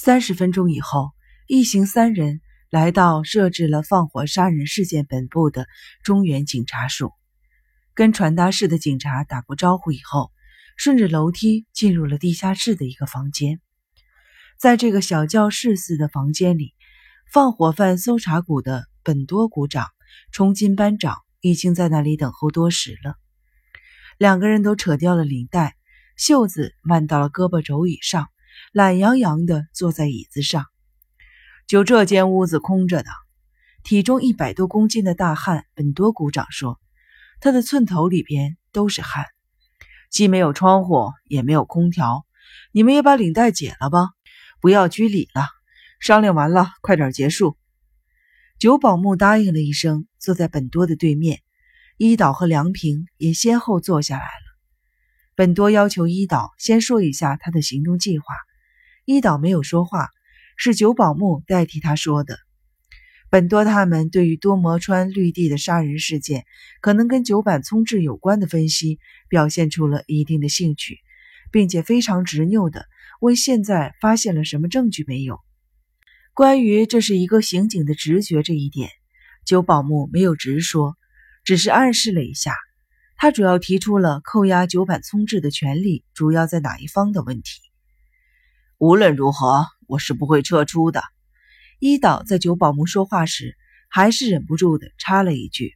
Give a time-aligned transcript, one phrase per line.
[0.00, 1.10] 三十分钟以后，
[1.48, 5.66] 一行三人来到设置了放火杀人事件本部的
[6.04, 7.10] 中原警察署，
[7.94, 10.30] 跟传达室的警察打过招呼以后，
[10.76, 13.60] 顺着楼梯进入了地下室的一个房间。
[14.56, 16.74] 在这个小教室似的房间里，
[17.32, 19.88] 放火犯搜查股的本多股长、
[20.30, 23.16] 冲金班长已经在那里等候多时了。
[24.16, 25.74] 两个人都扯掉了领带，
[26.16, 28.28] 袖子挽到了胳膊肘以上。
[28.78, 30.64] 懒洋洋地坐在椅子上，
[31.66, 33.10] 就这间屋子空着的。
[33.82, 36.78] 体重一百多公斤的大汉本多鼓掌说
[37.42, 39.24] ：“他的寸头里边都是汗，
[40.12, 42.24] 既没有窗户，也没有空调。
[42.70, 44.10] 你们也把领带解了吧，
[44.60, 45.48] 不要拘礼了。
[45.98, 47.58] 商量完了，快点结束。”
[48.60, 51.40] 九保木答应了一声，坐在本多的对面。
[51.96, 54.46] 伊岛和梁平也先后坐下来了。
[55.34, 58.26] 本多要求伊岛先说一下他的行动计划。
[59.10, 60.10] 伊岛没有说话，
[60.58, 62.38] 是九保木代替他说的。
[63.30, 66.44] 本多他们对于多摩川绿地的杀人事件
[66.82, 68.98] 可能跟九坂聪治有关的分析，
[69.30, 70.98] 表现出了一定的兴趣，
[71.50, 72.84] 并且非常执拗的
[73.18, 75.40] 问：现在发现了什么证据没有？
[76.34, 78.90] 关于这是一个刑警的直觉这一点，
[79.46, 80.98] 九保木没有直说，
[81.44, 82.54] 只是暗示了一下。
[83.16, 87.67] 他主要提出了扣押九坂聪治的权利主要在哪一方的问题。
[88.78, 91.02] 无论如何，我是不会撤出的。
[91.80, 93.56] 伊岛在九保木说话时，
[93.88, 95.74] 还是忍不住的插了一句。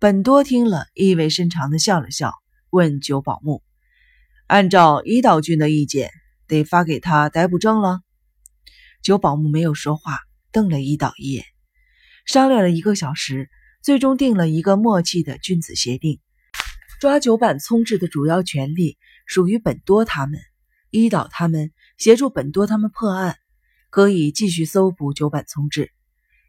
[0.00, 2.32] 本多听了，意味深长的笑了笑，
[2.70, 3.62] 问九保木
[4.48, 6.10] ：“按照伊岛君的意见，
[6.48, 8.00] 得发给他逮捕证了？”
[9.04, 10.18] 九保木没有说话，
[10.50, 11.44] 瞪了伊岛一眼。
[12.26, 13.48] 商量了一个小时，
[13.84, 16.18] 最终定了一个默契的君子协定：
[17.00, 20.40] 抓九坂聪治的主要权力属于本多他们，
[20.90, 21.70] 伊岛他们。
[22.00, 23.36] 协助本多他们破案，
[23.90, 25.92] 可以继续搜捕九坂聪治。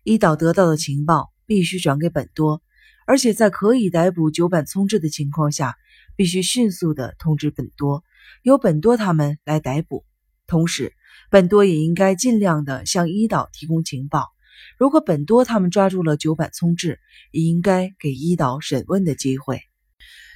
[0.05, 2.61] 伊岛得到的情报必须转给本多，
[3.05, 5.75] 而且在可以逮捕九坂聪治的情况下，
[6.15, 8.05] 必须迅速的通知本多，
[8.43, 10.05] 由本多他们来逮捕。
[10.47, 10.93] 同时，
[11.29, 14.29] 本多也应该尽量的向伊岛提供情报。
[14.77, 16.97] 如果本多他们抓住了九坂聪治，
[17.33, 19.59] 也应该给伊岛审问的机会。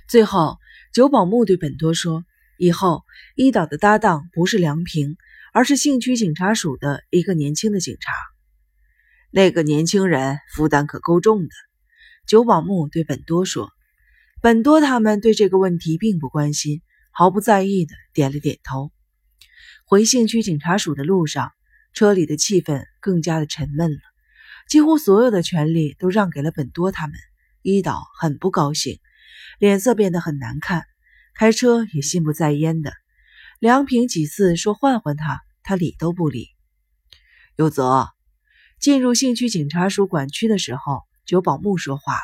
[0.09, 0.57] 最后，
[0.93, 2.25] 九保木对本多说。
[2.57, 3.03] 以后，
[3.35, 5.17] 伊岛的搭档不是梁平，
[5.53, 8.11] 而是信区警察署的一个年轻的警察。
[9.31, 11.49] 那个年轻人负担可够重的。
[12.27, 13.69] 九保木对本多说
[14.41, 18.91] ：“本多他们对这个问题并不关心，毫不在意的点了点头。”
[19.85, 21.51] 回信区警察署的路上，
[21.93, 23.99] 车里的气氛更加的沉闷了，
[24.69, 27.15] 几乎所有的权利都让给了本多他们。
[27.61, 28.99] 伊岛很不高兴，
[29.59, 30.85] 脸色变得很难看。
[31.37, 32.93] 开车也心不在焉的，
[33.59, 36.47] 梁平几次说换换他，他理都不理。
[37.57, 38.07] 有泽
[38.79, 42.19] 进入兴区警察署管区的时候，九保木说话了：“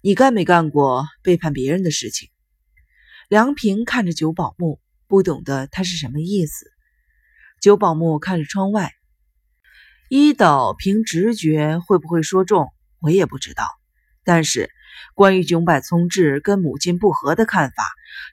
[0.00, 2.30] 你干没干过背叛别人的事情？”
[3.28, 6.72] 梁平看着九保木，不懂得他是什么意思。
[7.60, 8.94] 九保木看着窗外，
[10.08, 13.68] 伊岛凭直觉会不会说中，我也不知道，
[14.24, 14.70] 但是。
[15.14, 17.84] 关于九百聪治跟母亲不和的看法，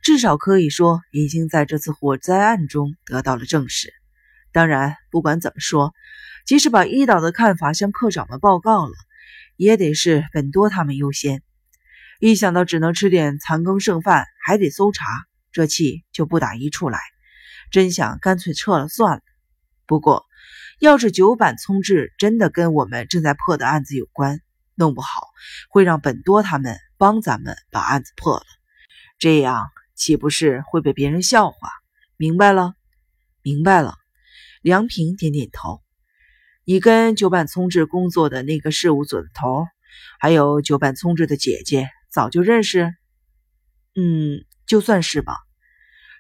[0.01, 3.93] 至少可以说已经在这次火灾案中得到了证实。
[4.51, 5.93] 当然，不管怎么说，
[6.45, 8.93] 即使把伊岛的看法向科长们报告了，
[9.55, 11.41] 也得是本多他们优先。
[12.19, 15.05] 一想到只能吃点残羹剩饭，还得搜查，
[15.51, 16.99] 这气就不打一处来。
[17.71, 19.21] 真想干脆撤了算了。
[19.87, 20.25] 不过，
[20.79, 24.39] 要是九坂聪治真的跟我们正在破的案子有关，
[24.75, 25.27] 弄不好
[25.69, 28.45] 会让本多他们帮咱们把案子破了，
[29.19, 31.69] 这样岂不是会被别人笑话？
[32.17, 32.73] 明白了，
[33.41, 33.95] 明白了。
[34.61, 35.81] 梁平点点头。
[36.65, 39.65] 你跟九坂聪治工作的那个事务所的头，
[40.19, 42.93] 还有九坂聪治的姐姐，早就认识？
[43.95, 45.35] 嗯，就算是吧。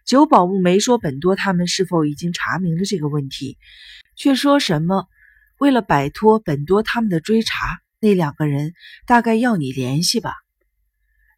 [0.05, 3.57] 九保木没说本多他们是否已经查明了这个问题，
[4.17, 5.07] 却说什么
[5.59, 7.79] 为了摆脱本多他们的追查。
[8.03, 8.73] 那两个人
[9.05, 10.33] 大概要你联系吧？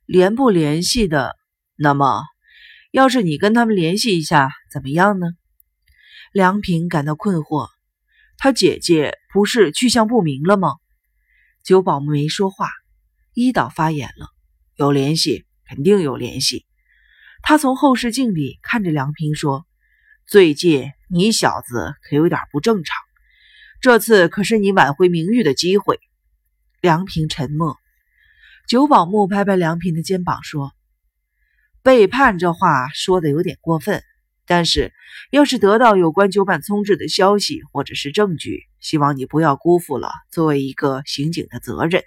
[0.07, 1.35] 联不联系的？
[1.75, 2.23] 那么，
[2.89, 5.27] 要是你跟他们联系一下，怎么样呢？
[6.33, 7.67] 梁平感到困惑。
[8.39, 10.69] 他姐姐不是去向不明了吗？
[11.63, 12.67] 九保没说话。
[13.35, 14.29] 一岛发言了
[14.75, 16.65] ：“有联系，肯定有联系。”
[17.43, 19.67] 他从后视镜里看着梁平说
[20.25, 22.97] ：“最近你小子可有点不正常，
[23.81, 25.99] 这次可是你挽回名誉的机会。”
[26.85, 27.79] 梁平沉默，
[28.67, 30.71] 九保木拍拍梁平的肩膀说
[31.81, 34.03] ：“背叛这话说的有点过分。
[34.45, 34.93] 但是，
[35.31, 42.03] 要是得到有关九坂聪治的消息或者是证据，希望你不要辜负了作为一个刑警的责任，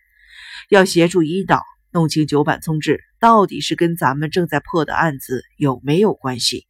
[0.69, 1.60] 要协助一岛
[1.90, 6.69] 弄清九坂聪治到底是跟咱们正在破的案子有没有关系。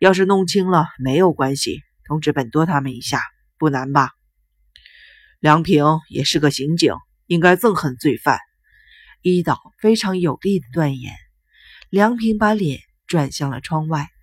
[0.00, 3.20] 要是弄清了没有关系，通知本多他们一下，
[3.56, 4.10] 不难吧？
[5.38, 6.92] 梁平也是个刑警，
[7.26, 8.38] 应该憎恨罪犯。
[9.22, 11.14] 一岛非常有力的断言。
[11.90, 14.15] 梁平把脸转向了窗外。